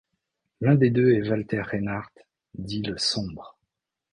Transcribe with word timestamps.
L’un 0.61 0.73
des 0.73 0.89
deux 0.89 1.11
est 1.13 1.29
Walter 1.29 1.61
Reinhardt, 1.61 2.09
dit 2.55 2.81
‘le 2.81 2.97
Sombre’. 2.97 3.55